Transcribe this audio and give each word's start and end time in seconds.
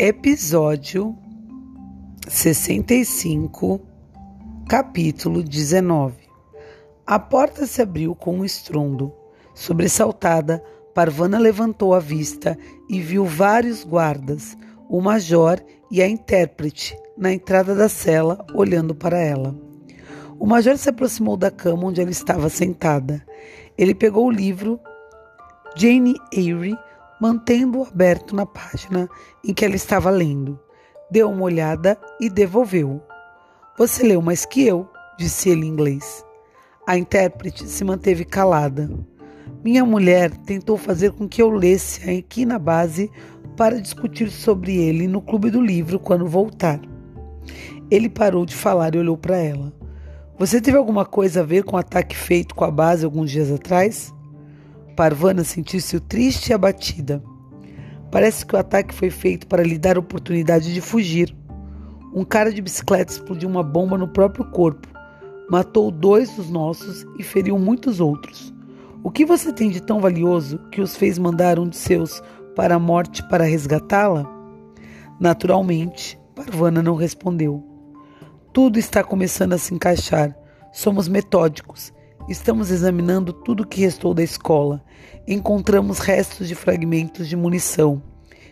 Episódio 0.00 1.18
65, 2.28 3.80
capítulo 4.68 5.42
19. 5.42 6.14
A 7.04 7.18
porta 7.18 7.66
se 7.66 7.82
abriu 7.82 8.14
com 8.14 8.38
um 8.38 8.44
estrondo. 8.44 9.12
Sobressaltada, 9.56 10.62
Parvana 10.94 11.36
levantou 11.36 11.94
a 11.94 11.98
vista 11.98 12.56
e 12.88 13.00
viu 13.00 13.24
vários 13.24 13.82
guardas, 13.82 14.56
o 14.88 15.00
major 15.00 15.60
e 15.90 16.00
a 16.00 16.06
intérprete, 16.06 16.96
na 17.16 17.32
entrada 17.32 17.74
da 17.74 17.88
cela, 17.88 18.46
olhando 18.54 18.94
para 18.94 19.18
ela. 19.18 19.52
O 20.38 20.46
major 20.46 20.78
se 20.78 20.88
aproximou 20.90 21.36
da 21.36 21.50
cama 21.50 21.88
onde 21.88 22.00
ela 22.00 22.12
estava 22.12 22.48
sentada. 22.48 23.26
Ele 23.76 23.96
pegou 23.96 24.28
o 24.28 24.30
livro 24.30 24.78
Jane 25.74 26.14
Eyre 26.32 26.78
mantendo-o 27.20 27.84
aberto 27.84 28.34
na 28.34 28.46
página 28.46 29.08
em 29.44 29.52
que 29.52 29.64
ela 29.64 29.76
estava 29.76 30.10
lendo. 30.10 30.58
Deu 31.10 31.30
uma 31.30 31.44
olhada 31.44 31.98
e 32.20 32.28
devolveu. 32.28 33.02
Você 33.76 34.02
leu 34.02 34.20
mais 34.20 34.44
que 34.44 34.66
eu, 34.66 34.88
disse 35.18 35.50
ele 35.50 35.66
em 35.66 35.70
inglês. 35.70 36.24
A 36.86 36.96
intérprete 36.96 37.66
se 37.66 37.84
manteve 37.84 38.24
calada. 38.24 38.90
Minha 39.64 39.84
mulher 39.84 40.30
tentou 40.38 40.76
fazer 40.76 41.12
com 41.12 41.28
que 41.28 41.42
eu 41.42 41.50
lesse 41.50 42.08
aqui 42.10 42.46
na 42.46 42.58
base 42.58 43.10
para 43.56 43.80
discutir 43.80 44.30
sobre 44.30 44.76
ele 44.76 45.08
no 45.08 45.20
clube 45.20 45.50
do 45.50 45.60
livro 45.60 45.98
quando 45.98 46.26
voltar. 46.26 46.80
Ele 47.90 48.08
parou 48.08 48.46
de 48.46 48.54
falar 48.54 48.94
e 48.94 48.98
olhou 48.98 49.16
para 49.16 49.36
ela. 49.36 49.72
Você 50.38 50.60
teve 50.60 50.76
alguma 50.76 51.04
coisa 51.04 51.40
a 51.40 51.44
ver 51.44 51.64
com 51.64 51.74
o 51.74 51.78
ataque 51.78 52.16
feito 52.16 52.54
com 52.54 52.64
a 52.64 52.70
base 52.70 53.04
alguns 53.04 53.30
dias 53.30 53.50
atrás? 53.50 54.14
Parvana 54.98 55.44
sentiu-se 55.44 56.00
triste 56.00 56.48
e 56.48 56.52
abatida. 56.52 57.22
Parece 58.10 58.44
que 58.44 58.56
o 58.56 58.58
ataque 58.58 58.92
foi 58.92 59.10
feito 59.10 59.46
para 59.46 59.62
lhe 59.62 59.78
dar 59.78 59.96
oportunidade 59.96 60.74
de 60.74 60.80
fugir. 60.80 61.32
Um 62.12 62.24
cara 62.24 62.52
de 62.52 62.60
bicicleta 62.60 63.12
explodiu 63.12 63.48
uma 63.48 63.62
bomba 63.62 63.96
no 63.96 64.08
próprio 64.08 64.44
corpo, 64.46 64.88
matou 65.48 65.92
dois 65.92 66.34
dos 66.34 66.50
nossos 66.50 67.06
e 67.16 67.22
feriu 67.22 67.56
muitos 67.60 68.00
outros. 68.00 68.52
O 69.04 69.08
que 69.08 69.24
você 69.24 69.52
tem 69.52 69.70
de 69.70 69.80
tão 69.80 70.00
valioso 70.00 70.58
que 70.72 70.80
os 70.80 70.96
fez 70.96 71.16
mandar 71.16 71.60
um 71.60 71.68
de 71.68 71.76
seus 71.76 72.20
para 72.56 72.74
a 72.74 72.80
morte 72.80 73.22
para 73.28 73.44
resgatá-la? 73.44 74.26
Naturalmente, 75.20 76.18
Parvana 76.34 76.82
não 76.82 76.96
respondeu. 76.96 77.64
Tudo 78.52 78.80
está 78.80 79.04
começando 79.04 79.52
a 79.52 79.58
se 79.58 79.72
encaixar. 79.72 80.36
Somos 80.72 81.06
metódicos 81.06 81.96
Estamos 82.28 82.70
examinando 82.70 83.32
tudo 83.32 83.62
o 83.62 83.66
que 83.66 83.80
restou 83.80 84.12
da 84.12 84.22
escola. 84.22 84.84
Encontramos 85.26 85.98
restos 85.98 86.46
de 86.46 86.54
fragmentos 86.54 87.26
de 87.26 87.34
munição. 87.34 88.02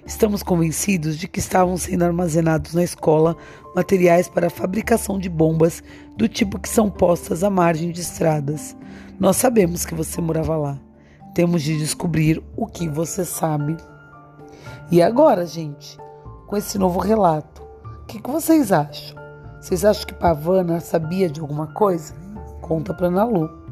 Estamos 0.07 0.43
convencidos 0.43 1.19
de 1.19 1.29
que 1.29 1.41
estavam 1.41 1.77
sendo 1.77 2.03
armazenados 2.03 2.73
na 2.73 2.83
escola 2.83 3.37
materiais 3.75 4.31
para 4.31 4.47
a 4.47 4.51
fabricação 4.51 5.19
de 5.19 5.29
bombas 5.29 5.83
do 6.17 6.27
tipo 6.27 6.59
que 6.59 6.71
são 6.71 6.89
postas 6.89 7.45
à 7.45 7.51
margem 7.51 7.91
de 7.91 8.01
estradas. 8.01 8.75
Nós 9.21 9.37
sabemos 9.37 9.85
que 9.85 9.95
você 9.95 10.23
morava 10.23 10.57
lá. 10.57 10.79
Temos 11.35 11.63
de 11.63 11.77
descobrir 11.77 12.43
o 12.57 12.67
que 12.67 12.89
você 12.89 13.27
sabe. 13.27 13.77
E 14.91 15.03
agora, 15.03 15.45
gente, 15.45 15.99
com 16.47 16.57
esse 16.57 16.79
novo 16.79 16.99
relato, 16.99 17.63
o 18.03 18.07
que, 18.07 18.23
que 18.23 18.31
vocês 18.31 18.73
acham? 18.73 19.19
Vocês 19.61 19.85
acham 19.85 20.07
que 20.07 20.15
Pavana 20.15 20.81
sabia 20.81 21.29
de 21.29 21.41
alguma 21.41 21.67
coisa? 21.67 22.15
Conta 22.63 22.95
para 22.95 23.11
Nalu. 23.11 23.66